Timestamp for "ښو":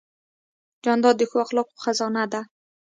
1.29-1.37